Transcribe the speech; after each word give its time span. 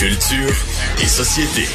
Culture 0.00 0.54
et 1.02 1.06
société. 1.06 1.68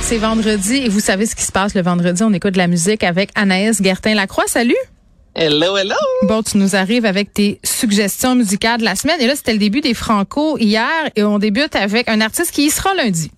C'est 0.00 0.16
vendredi 0.16 0.76
et 0.76 0.88
vous 0.88 1.00
savez 1.00 1.26
ce 1.26 1.36
qui 1.36 1.42
se 1.42 1.52
passe 1.52 1.74
le 1.74 1.82
vendredi. 1.82 2.22
On 2.22 2.32
écoute 2.32 2.52
de 2.52 2.56
la 2.56 2.66
musique 2.66 3.04
avec 3.04 3.28
Anaïs 3.34 3.82
Gertin-Lacroix. 3.82 4.46
Salut! 4.46 4.74
Hello, 5.34 5.76
hello! 5.76 5.96
Bon, 6.22 6.42
tu 6.42 6.56
nous 6.56 6.76
arrives 6.76 7.04
avec 7.04 7.34
tes 7.34 7.60
suggestions 7.62 8.34
musicales 8.34 8.80
de 8.80 8.86
la 8.86 8.94
semaine. 8.94 9.20
Et 9.20 9.26
là, 9.26 9.36
c'était 9.36 9.52
le 9.52 9.58
début 9.58 9.82
des 9.82 9.92
Franco 9.92 10.56
hier 10.56 11.10
et 11.14 11.22
on 11.22 11.38
débute 11.38 11.76
avec 11.76 12.08
un 12.08 12.22
artiste 12.22 12.52
qui 12.52 12.64
y 12.64 12.70
sera 12.70 12.94
lundi. 12.94 13.30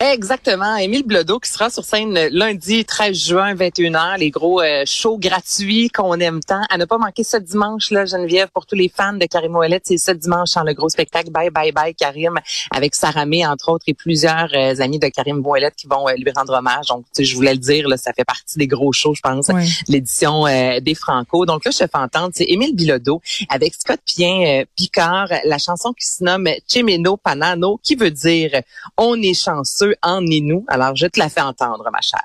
Exactement. 0.00 0.76
Émile 0.76 1.04
Blodeau 1.04 1.40
qui 1.40 1.50
sera 1.50 1.70
sur 1.70 1.84
scène 1.84 2.28
lundi 2.30 2.84
13 2.84 3.16
juin 3.16 3.54
21h, 3.56 4.18
les 4.18 4.30
gros 4.30 4.60
euh, 4.60 4.84
shows 4.86 5.18
gratuits 5.18 5.90
qu'on 5.90 6.20
aime 6.20 6.38
tant. 6.38 6.62
À 6.70 6.78
ne 6.78 6.84
pas 6.84 6.98
manquer 6.98 7.24
ce 7.24 7.36
dimanche 7.36 7.90
là, 7.90 8.04
Geneviève, 8.04 8.48
pour 8.54 8.64
tous 8.64 8.76
les 8.76 8.88
fans 8.88 9.14
de 9.14 9.26
Karim 9.26 9.56
Ouellet, 9.56 9.80
c'est 9.82 9.98
ce 9.98 10.12
dimanche 10.12 10.52
dans 10.54 10.62
le 10.62 10.72
gros 10.72 10.88
spectacle 10.88 11.30
Bye 11.32 11.50
Bye 11.50 11.72
Bye 11.72 11.96
Karim 11.96 12.38
avec 12.70 12.94
Sarah 12.94 13.26
May 13.26 13.44
entre 13.44 13.70
autres 13.72 13.86
et 13.88 13.94
plusieurs 13.94 14.48
euh, 14.54 14.80
amis 14.80 15.00
de 15.00 15.08
Karim 15.08 15.44
Ouellet 15.44 15.72
qui 15.76 15.88
vont 15.88 16.08
euh, 16.08 16.12
lui 16.16 16.30
rendre 16.30 16.52
hommage. 16.52 16.86
Donc 16.86 17.04
je 17.18 17.34
voulais 17.34 17.54
le 17.54 17.58
dire 17.58 17.88
là, 17.88 17.96
ça 17.96 18.12
fait 18.12 18.24
partie 18.24 18.56
des 18.56 18.68
gros 18.68 18.92
shows, 18.92 19.14
je 19.14 19.20
pense, 19.20 19.50
l'édition 19.88 20.44
des 20.44 20.94
Franco. 20.94 21.44
Donc 21.44 21.64
là 21.64 21.72
je 21.72 21.78
te 21.78 21.84
fais 21.90 21.98
entendre 21.98 22.30
c'est 22.34 22.44
Émile 22.44 22.76
Bilodeau 22.76 23.20
avec 23.48 23.74
Scott 23.74 23.98
Pien 24.06 24.62
Picard, 24.76 25.28
la 25.44 25.58
chanson 25.58 25.92
qui 25.92 26.06
se 26.06 26.22
nomme 26.22 26.48
Chemeno 26.68 27.16
Panano 27.16 27.80
qui 27.82 27.96
veut 27.96 28.12
dire 28.12 28.62
on 28.96 29.20
est 29.20 29.34
chanceux 29.34 29.87
en 30.02 30.20
nous. 30.20 30.64
Alors, 30.68 30.94
je 30.96 31.06
te 31.06 31.18
la 31.18 31.28
fais 31.28 31.40
entendre, 31.40 31.88
ma 31.92 32.00
chère. 32.00 32.20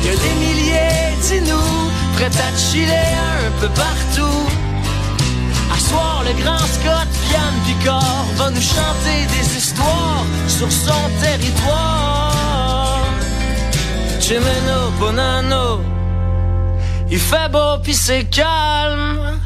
Il 0.00 0.06
y 0.06 0.08
a 0.08 0.16
des 0.16 0.34
milliers 0.44 1.16
de 1.30 1.50
nous, 1.50 1.90
prêts 2.14 2.26
à 2.26 2.56
chiller 2.56 3.08
un 3.46 3.60
peu 3.60 3.68
partout. 3.68 4.46
À 5.74 5.78
soir, 5.78 6.22
le 6.24 6.42
grand 6.42 6.58
Scott 6.58 7.10
Yann 7.32 7.54
Picard 7.66 8.24
va 8.36 8.50
nous 8.50 8.60
chanter 8.60 9.26
des 9.36 9.56
histoires 9.56 10.24
sur 10.48 10.70
son 10.70 11.10
territoire. 11.20 13.04
Chimeno 14.20 14.90
Bonano, 14.98 15.80
il 17.10 17.18
fait 17.18 17.48
beau 17.50 17.78
pis 17.82 17.94
c'est 17.94 18.24
calme. 18.24 19.40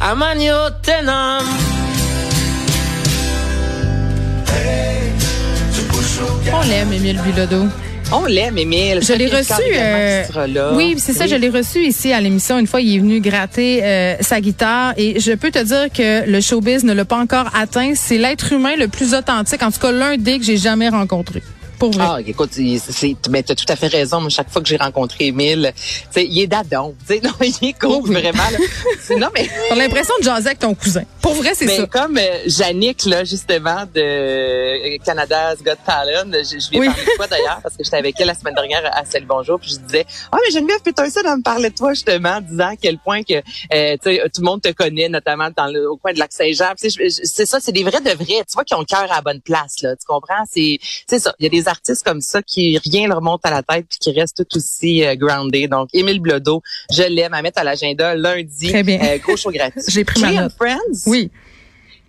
À 0.00 0.14
Magno 0.14 0.70
Tenam. 0.82 1.44
On 6.52 6.62
l'aime, 6.62 6.92
Émile 6.92 7.20
Bilodeau. 7.22 7.66
On 8.12 8.26
l'aime, 8.26 8.58
Émile. 8.58 9.00
Je 9.02 9.12
l'ai 9.12 9.28
reçu. 9.28 9.52
Euh, 9.72 10.74
oui, 10.74 10.96
c'est 10.98 11.12
ça. 11.12 11.26
Je 11.26 11.36
l'ai 11.36 11.48
reçu 11.48 11.84
ici 11.84 12.12
à 12.12 12.20
l'émission. 12.20 12.58
Une 12.58 12.66
fois, 12.66 12.80
il 12.80 12.96
est 12.96 12.98
venu 12.98 13.20
gratter 13.20 13.84
euh, 13.84 14.16
sa 14.20 14.40
guitare 14.40 14.94
et 14.96 15.20
je 15.20 15.32
peux 15.32 15.50
te 15.50 15.62
dire 15.62 15.86
que 15.92 16.28
le 16.28 16.40
showbiz 16.40 16.82
ne 16.84 16.92
l'a 16.92 17.04
pas 17.04 17.18
encore 17.18 17.46
atteint. 17.54 17.92
C'est 17.94 18.18
l'être 18.18 18.52
humain 18.52 18.74
le 18.76 18.88
plus 18.88 19.14
authentique, 19.14 19.62
en 19.62 19.70
tout 19.70 19.78
cas 19.78 19.92
l'un 19.92 20.16
des 20.16 20.38
que 20.38 20.44
j'ai 20.44 20.56
jamais 20.56 20.88
rencontré. 20.88 21.42
Ah, 21.98 22.18
écoute, 22.26 22.50
c'est, 22.52 23.16
mais 23.30 23.42
t'as 23.42 23.54
tout 23.54 23.64
à 23.68 23.76
fait 23.76 23.86
raison. 23.86 24.20
Moi, 24.20 24.28
chaque 24.28 24.50
fois 24.50 24.60
que 24.60 24.68
j'ai 24.68 24.76
rencontré 24.76 25.28
Émile, 25.28 25.72
tu 26.14 26.22
il 26.22 26.40
est 26.40 26.46
dadon. 26.46 26.94
Non, 27.22 27.30
il 27.40 27.68
est 27.68 27.78
cool, 27.78 28.12
vraiment. 28.12 28.42
non, 29.18 29.28
mais. 29.34 29.48
T'as 29.68 29.76
l'impression 29.76 30.14
de 30.18 30.24
jaser 30.24 30.48
avec 30.48 30.58
ton 30.58 30.74
cousin. 30.74 31.02
Pour 31.22 31.34
vrai, 31.34 31.52
c'est 31.54 31.68
ça. 31.68 31.86
comme 31.86 32.16
euh, 32.16 32.38
Yannick, 32.46 33.04
là, 33.04 33.24
justement, 33.24 33.84
de 33.94 34.96
Canada's 35.04 35.62
Got 35.62 35.72
Talent, 35.84 36.30
je, 36.32 36.58
je 36.58 36.70
lui 36.70 36.78
ai 36.78 36.86
parlé 36.86 37.04
de 37.04 37.16
toi 37.16 37.26
d'ailleurs, 37.26 37.60
parce 37.62 37.76
que 37.76 37.84
j'étais 37.84 37.96
avec 37.96 38.18
elle 38.18 38.26
la 38.26 38.34
semaine 38.34 38.54
dernière 38.54 38.82
à 38.92 39.04
Celle 39.04 39.26
Bonjour, 39.26 39.60
puis 39.60 39.70
je 39.70 39.78
disais, 39.78 40.06
ah, 40.32 40.38
mais 40.44 40.50
Geneviève 40.52 40.80
ça 41.10 41.22
de 41.22 41.36
me 41.36 41.42
parler 41.42 41.70
de 41.70 41.74
toi, 41.74 41.92
justement, 41.94 42.36
en 42.36 42.40
disant 42.40 42.68
à 42.68 42.76
quel 42.76 42.98
point 42.98 43.22
que, 43.22 43.34
euh, 43.34 43.96
tu 44.02 44.10
sais, 44.10 44.22
tout 44.34 44.40
le 44.40 44.44
monde 44.44 44.62
te 44.62 44.72
connaît, 44.72 45.08
notamment 45.08 45.48
dans 45.56 45.66
le, 45.66 45.90
au 45.90 45.96
coin 45.96 46.12
de 46.12 46.18
Lac-Saint-Jean. 46.18 46.72
C'est 46.76 47.46
ça, 47.46 47.58
c'est 47.60 47.72
des 47.72 47.84
vrais 47.84 48.00
de 48.00 48.10
vrais. 48.10 48.44
Tu 48.44 48.54
vois, 48.54 48.64
qui 48.64 48.74
ont 48.74 48.80
le 48.80 48.84
cœur 48.84 49.10
à 49.10 49.16
la 49.16 49.20
bonne 49.20 49.40
place, 49.40 49.82
là. 49.82 49.96
Tu 49.96 50.06
comprends? 50.06 50.44
C'est, 50.50 50.78
c'est 51.08 51.18
ça. 51.18 51.34
Il 51.38 51.44
y 51.44 51.46
a 51.46 51.50
des 51.50 51.68
artistes 51.68 52.04
comme 52.04 52.20
ça 52.20 52.42
qui 52.42 52.78
rien 52.78 53.08
leur 53.08 53.22
monte 53.22 53.44
à 53.44 53.50
la 53.50 53.62
tête 53.62 53.86
puis 53.88 53.98
qui 53.98 54.12
restent 54.12 54.44
tout 54.48 54.56
aussi 54.56 55.04
euh, 55.04 55.14
grounded. 55.16 55.70
Donc, 55.70 55.88
Émile 55.92 56.20
Blodeau, 56.20 56.62
je 56.92 57.02
l'aime 57.02 57.34
à 57.34 57.42
mettre 57.42 57.60
à 57.60 57.64
l'agenda 57.64 58.14
lundi. 58.14 58.68
Très 58.68 58.82
bien. 58.82 59.00
Euh, 59.02 59.18
gros 59.18 59.36
show 59.36 59.50
gratuit. 59.50 59.80
J'ai 59.88 60.04
pris 60.04 60.20
ma 60.20 60.32
note. 60.32 60.52
Friends. 60.58 61.09
Oui 61.10 61.30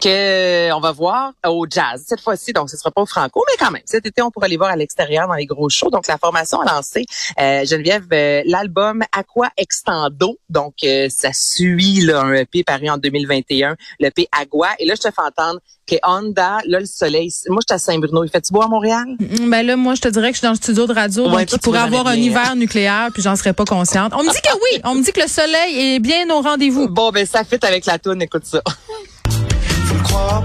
que 0.02 0.74
on 0.74 0.80
va 0.80 0.92
voir 0.92 1.34
au 1.46 1.66
jazz 1.70 2.04
cette 2.06 2.22
fois-ci. 2.22 2.52
Donc, 2.52 2.70
ce 2.70 2.78
sera 2.78 2.92
pas 2.92 3.02
au 3.02 3.06
Franco, 3.06 3.44
mais 3.48 3.58
quand 3.64 3.72
même, 3.72 3.84
cet 3.86 4.06
été, 4.06 4.22
on 4.22 4.32
pourra 4.32 4.48
aller 4.48 4.58
voir 4.58 4.72
à 4.72 4.76
l'extérieur 4.76 5.28
dans 5.28 5.36
les 5.36 5.46
gros 5.46 5.70
shows. 5.70 5.90
Donc, 5.90 6.08
la 6.08 6.18
formation 6.18 6.60
a 6.62 6.74
lancé, 6.74 7.06
euh, 7.40 7.66
Geneviève, 7.66 8.06
euh, 8.12 8.42
l'album 8.46 9.04
Aqua 9.12 9.50
Extendo. 9.58 10.38
Donc, 10.50 10.76
euh, 10.84 11.08
ça 11.10 11.30
suit 11.34 12.02
là, 12.02 12.22
un 12.22 12.34
EP 12.34 12.64
paru 12.64 12.90
en 12.90 12.98
2021, 12.98 13.76
l'EP 14.00 14.28
Agua. 14.32 14.70
Et 14.80 14.86
là, 14.86 14.96
je 14.96 15.02
te 15.02 15.14
fais 15.14 15.22
entendre 15.22 15.60
que 15.88 15.96
Honda, 16.04 16.60
là, 16.66 16.80
le 16.80 16.86
soleil, 16.86 17.32
moi, 17.50 17.60
je 17.62 17.74
suis 17.74 17.76
à 17.76 17.78
Saint-Bruno. 17.78 18.24
Il 18.24 18.30
fait-tu 18.30 18.54
beau 18.54 18.62
à 18.62 18.68
Montréal? 18.68 19.06
Mm, 19.20 19.50
ben 19.50 19.66
là, 19.66 19.76
moi, 19.76 19.94
je 19.96 20.02
te 20.02 20.08
dirais 20.08 20.30
que 20.30 20.36
je 20.36 20.40
suis 20.40 20.46
dans 20.46 20.52
le 20.52 20.58
studio 20.58 20.88
de 20.88 20.94
radio, 20.94 21.30
donc 21.30 21.52
il 21.52 21.60
pourrait 21.60 21.80
avoir 21.80 22.08
un 22.08 22.16
hiver 22.16 22.56
nucléaire, 22.56 23.10
puis 23.14 23.22
j'en 23.22 23.36
serais 23.36 23.54
pas 23.54 23.66
consciente. 23.66 24.14
On 24.16 24.24
me 24.24 24.32
dit 24.32 24.42
que 24.42 24.54
oui! 24.54 24.82
On 24.84 24.96
me 24.96 25.04
dit 25.04 25.12
que 25.12 25.22
le 25.22 25.28
soleil 25.28 25.96
est 25.96 26.00
bien 26.00 26.30
au 26.30 26.42
rendez-vous. 26.42 26.88
Bon, 26.88 27.12
ben 27.12 27.26
ça 27.26 27.44
fit 27.44 27.60
avec 27.62 27.86
la 27.86 28.00
toune, 28.00 28.22
écoute 28.22 28.46
ça. 28.46 28.62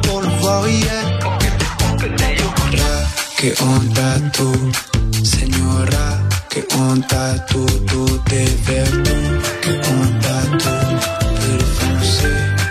Pour 0.03 0.21
le 0.23 0.29
voir 0.41 0.69
hier. 0.69 1.03
Que 3.39 3.53
onda 3.63 4.09
tú, 4.33 4.51
señora, 5.23 6.23
que 6.49 6.65
onda 6.75 7.47
tú, 7.47 7.67
tú 7.87 8.19
te 8.25 8.45
ves 8.67 8.91
tú, 9.05 9.17
que 9.63 9.73
onda 9.97 10.35
tú, 10.63 10.73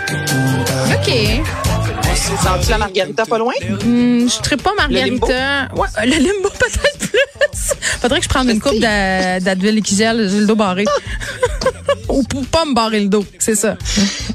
que 0.06 0.14
onda 0.34 0.76
Ok. 0.96 1.08
Sens-tu 2.42 2.70
la 2.70 2.78
margarita 2.78 3.24
pas 3.24 3.38
loin? 3.38 3.54
Mm, 3.62 4.26
je 4.26 4.50
ne 4.50 4.56
pas 4.56 4.74
margarita. 4.76 5.68
Le 5.72 5.78
ouais, 5.78 6.06
le 6.06 6.16
limbo 6.16 6.50
peut-être 6.58 6.98
plus. 6.98 7.74
Faudrait 8.00 8.18
que 8.18 8.24
je 8.24 8.28
prenne 8.28 8.50
une 8.50 8.60
coupe 8.60 8.78
d'Advil 8.80 9.78
et 9.78 9.82
Kigel, 9.82 10.28
j'ai 10.28 10.40
le 10.40 10.46
dos 10.46 10.56
barré. 10.56 10.84
Ou 12.08 12.22
pour 12.22 12.46
pas 12.46 12.64
me 12.64 12.74
barrer 12.74 13.00
le 13.00 13.08
dos, 13.08 13.24
c'est 13.38 13.54
ça. 13.54 13.76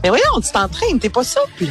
Mais 0.03 0.09
voyons, 0.09 0.41
tu 0.43 0.51
t'entraînes, 0.51 0.99
t'es 0.99 1.09
pas 1.09 1.23
souple. 1.23 1.67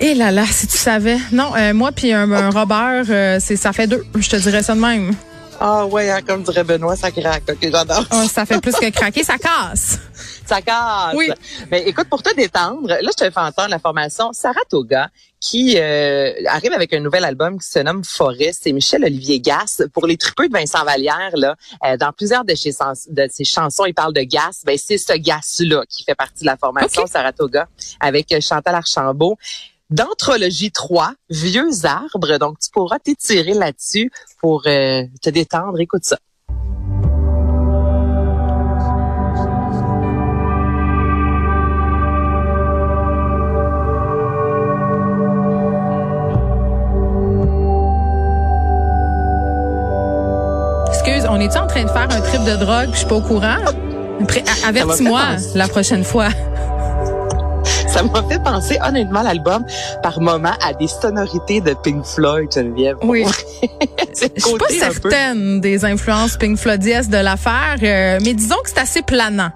Eh 0.00 0.14
là 0.14 0.30
là, 0.30 0.44
si 0.46 0.66
tu 0.66 0.78
savais. 0.78 1.18
Non, 1.32 1.52
euh, 1.56 1.74
moi 1.74 1.92
puis 1.92 2.12
un, 2.12 2.50
Robert, 2.50 3.04
euh, 3.08 3.38
c'est 3.40 3.56
ça 3.56 3.72
fait 3.72 3.86
deux. 3.86 4.04
Je 4.14 4.28
te 4.28 4.36
dirais 4.36 4.62
ça 4.62 4.74
de 4.74 4.80
même. 4.80 5.14
Ah 5.60 5.86
ouais, 5.86 6.10
hein, 6.10 6.20
comme 6.26 6.42
dirait 6.42 6.64
Benoît, 6.64 6.96
ça 6.96 7.10
craque. 7.10 7.44
Ok, 7.48 7.58
j'adore. 7.62 8.04
Oh, 8.12 8.24
ça 8.28 8.44
fait 8.44 8.60
plus 8.60 8.72
que 8.72 8.90
craquer, 8.90 9.24
ça 9.24 9.38
casse. 9.38 9.98
Ça 10.44 10.60
casse. 10.60 11.14
Oui. 11.14 11.30
Mais 11.70 11.82
écoute, 11.82 12.08
pour 12.08 12.22
te 12.22 12.34
détendre, 12.34 12.88
là, 12.88 12.98
je 13.00 13.24
te 13.24 13.30
fais 13.30 13.40
entendre 13.40 13.68
la 13.70 13.78
formation 13.78 14.32
Saratoga 14.32 15.08
qui 15.44 15.78
euh, 15.78 16.32
arrive 16.46 16.72
avec 16.72 16.94
un 16.94 17.00
nouvel 17.00 17.22
album 17.22 17.60
qui 17.60 17.68
se 17.68 17.78
nomme 17.78 18.02
Forêt. 18.02 18.52
C'est 18.58 18.72
Michel 18.72 19.04
Olivier 19.04 19.40
Gas. 19.40 19.82
Pour 19.92 20.06
les 20.06 20.16
tripeux 20.16 20.48
de 20.48 20.52
Vincent 20.54 20.82
Vallière, 20.84 21.32
là, 21.34 21.54
dans 21.98 22.12
plusieurs 22.12 22.46
de 22.46 22.54
ses, 22.54 22.70
de 23.10 23.26
ses 23.30 23.44
chansons, 23.44 23.84
il 23.84 23.92
parle 23.92 24.14
de 24.14 24.22
gas. 24.22 24.62
Ben, 24.64 24.78
c'est 24.78 24.96
ce 24.96 25.12
gas-là 25.12 25.84
qui 25.86 26.02
fait 26.04 26.14
partie 26.14 26.40
de 26.40 26.46
la 26.46 26.56
formation 26.56 27.06
Saratoga 27.06 27.68
avec 28.00 28.34
Chantal 28.40 28.74
Archambault 28.74 29.36
d'Anthologie 29.90 30.72
3, 30.72 31.12
Vieux 31.28 31.84
arbres. 31.84 32.38
Donc, 32.38 32.58
tu 32.58 32.70
pourras 32.70 32.98
t'étirer 32.98 33.52
là-dessus 33.52 34.10
pour 34.40 34.62
euh, 34.66 35.02
te 35.22 35.28
détendre. 35.28 35.78
Écoute 35.78 36.04
ça. 36.04 36.18
Train 51.74 51.84
de 51.84 51.90
faire 51.90 52.08
un 52.08 52.20
trip 52.20 52.44
de 52.44 52.56
drogue? 52.56 52.90
Je 52.92 52.98
suis 52.98 53.06
pas 53.06 53.16
au 53.16 53.20
courant. 53.20 53.56
Avertis-moi 54.66 55.20
la 55.54 55.66
prochaine 55.66 56.04
fois 56.04 56.28
ça 57.88 58.02
m'a 58.02 58.22
fait 58.28 58.42
penser 58.42 58.78
honnêtement 58.86 59.22
l'album 59.22 59.64
par 60.02 60.20
moment 60.20 60.52
à 60.64 60.72
des 60.72 60.86
sonorités 60.86 61.60
de 61.60 61.74
Pink 61.82 62.04
Floyd, 62.04 62.48
Geneviève. 62.52 62.96
Oui. 63.02 63.24
Je 63.62 64.40
suis 64.40 64.58
pas 64.58 64.68
certaine 64.68 65.60
des 65.60 65.84
influences 65.84 66.36
Pink 66.36 66.56
Floydiennes 66.58 67.08
de 67.08 67.16
l'affaire, 67.16 67.76
euh, 67.82 68.20
mais 68.24 68.34
disons 68.34 68.56
que 68.64 68.70
c'est 68.70 68.80
assez 68.80 69.02
planant. 69.02 69.50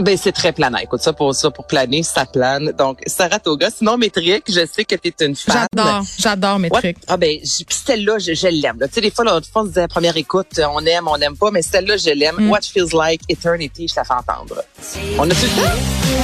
Ben 0.00 0.16
c'est 0.16 0.32
très 0.32 0.52
planant. 0.52 0.78
Écoute 0.78 1.02
ça 1.02 1.12
pour 1.12 1.34
ça 1.34 1.50
pour 1.50 1.66
planer, 1.66 2.02
ça 2.02 2.26
plane. 2.26 2.72
Donc 2.72 3.00
Saratoga, 3.06 3.70
sinon 3.70 3.96
métrique, 3.96 4.44
je 4.48 4.66
sais 4.66 4.84
que 4.84 4.96
tu 4.96 5.08
es 5.08 5.24
une 5.24 5.36
fan. 5.36 5.66
J'adore, 5.72 6.02
j'adore 6.18 6.58
métrique. 6.58 6.98
Ah 7.06 7.16
ben 7.16 7.38
celle-là 7.44 8.18
je, 8.18 8.34
je 8.34 8.48
l'aime. 8.48 8.78
Tu 8.82 8.88
sais 8.92 9.00
des 9.00 9.10
fois 9.10 9.24
l'autre 9.24 9.46
fois 9.50 9.62
on 9.62 9.66
disait 9.66 9.86
première 9.86 10.16
écoute, 10.16 10.60
on 10.72 10.84
aime, 10.84 11.06
on 11.06 11.16
n'aime 11.16 11.36
pas, 11.36 11.50
mais 11.50 11.62
celle-là 11.62 11.96
je 11.96 12.10
l'aime. 12.10 12.36
Mm. 12.38 12.50
What 12.50 12.62
feels 12.62 12.92
like 12.92 13.22
eternity, 13.28 13.86
je 13.88 13.94
la 13.96 14.04
fais 14.04 14.14
entendre. 14.14 14.62
On 15.18 15.30
a 15.30 15.34
tout 15.34 15.42
le 15.42 15.62
temps? 15.62 15.70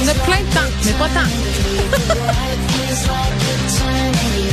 On 0.03 0.07
a 0.07 0.13
plein 0.13 0.41
de 0.41 0.53
temps, 0.53 0.69
mais 0.85 0.93
pas 0.93 1.09
tant. 1.09 1.27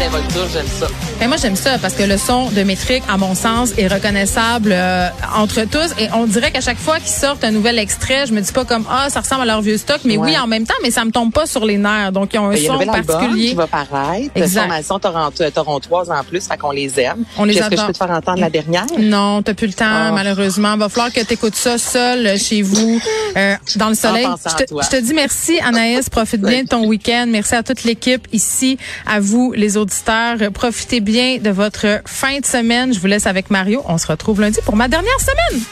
désinvolture, 0.00 0.48
j'aime 0.52 0.66
ça. 0.66 0.86
Et 1.22 1.26
moi, 1.26 1.36
j'aime 1.36 1.56
ça 1.56 1.76
parce 1.78 1.94
que 1.94 2.02
le 2.02 2.16
son 2.16 2.50
de 2.50 2.62
Métrique, 2.62 3.02
à 3.08 3.18
mon 3.18 3.34
sens, 3.34 3.72
est 3.76 3.88
reconnaissable 3.88 4.72
euh, 4.72 5.08
entre 5.36 5.62
tous. 5.64 5.94
Et 5.98 6.08
on 6.14 6.26
dirait 6.26 6.50
qu'à 6.50 6.62
chaque 6.62 6.78
fois 6.78 6.98
qu'ils 6.98 7.12
sortent 7.12 7.44
un 7.44 7.50
nouvel 7.50 7.78
extrait, 7.78 8.24
je 8.26 8.32
me 8.32 8.40
dis 8.40 8.52
pas 8.52 8.64
comme 8.64 8.86
ah, 8.90 9.10
ça 9.10 9.20
ressemble 9.20 9.42
à 9.42 9.44
leur 9.44 9.60
vieux 9.60 9.76
stock, 9.76 10.00
mais 10.04 10.16
oui, 10.16 10.38
en 10.38 10.46
même 10.46 10.66
temps, 10.66 10.74
mais 10.82 10.90
ça 10.90 11.04
me 11.04 11.10
tombe 11.10 11.32
pas 11.32 11.44
sur 11.44 11.66
les 11.66 11.76
nerfs. 11.76 12.12
Donc, 12.12 12.32
ils 12.32 12.38
ont 12.38 12.46
un 12.46 12.50
ben, 12.50 12.56
son 12.56 12.80
y 12.80 12.88
a 12.88 12.92
un 12.92 13.02
particulier. 13.02 13.48
qui 13.50 13.54
va 13.54 13.66
paraître. 13.66 14.30
Exact. 14.34 14.62
Formation 14.62 14.98
Toronto, 14.98 15.50
torontoise 15.50 16.10
en 16.10 16.24
plus, 16.24 16.46
fait 16.46 16.56
qu'on 16.56 16.70
les 16.70 16.98
aime. 16.98 17.24
On 17.36 17.44
les 17.44 17.58
Est-ce 17.58 17.68
que 17.68 17.76
je 17.76 17.86
peux 17.86 17.92
te 17.92 17.98
faire 17.98 18.10
entendre 18.10 18.40
la 18.40 18.50
dernière? 18.50 18.86
Non, 18.98 19.42
t'as 19.42 19.54
plus 19.54 19.66
le 19.66 19.74
temps, 19.74 19.84
ah. 19.86 20.12
malheureusement. 20.12 20.76
Va 20.78 20.88
falloir 20.88 21.12
que 21.12 21.20
tu 21.20 21.34
écoutes 21.34 21.56
ça 21.56 21.76
seul 21.76 22.38
chez 22.38 22.62
vous, 22.62 22.98
euh, 23.36 23.54
dans 23.76 23.90
le 23.90 23.94
soleil. 23.94 24.26
Je 24.46 24.64
te, 24.64 24.82
je 24.82 24.88
te, 24.88 24.96
dis 24.96 25.12
merci, 25.12 25.60
Anaïs. 25.60 26.08
Profite 26.08 26.40
bien 26.40 26.62
de 26.62 26.68
ton 26.68 26.86
week-end. 26.86 27.26
Merci 27.28 27.54
à 27.54 27.62
toute 27.62 27.84
l'équipe 27.84 28.26
ici, 28.32 28.78
à 29.06 29.20
vous, 29.20 29.52
les 29.52 29.76
auditeurs. 29.90 30.52
Profitez 30.52 31.00
bien 31.00 31.38
de 31.38 31.50
votre 31.50 32.00
fin 32.06 32.38
de 32.38 32.46
semaine. 32.46 32.94
Je 32.94 33.00
vous 33.00 33.06
laisse 33.06 33.26
avec 33.26 33.50
Mario. 33.50 33.82
On 33.86 33.98
se 33.98 34.06
retrouve 34.06 34.40
lundi 34.40 34.60
pour 34.64 34.76
ma 34.76 34.88
dernière 34.88 35.20
semaine. 35.20 35.62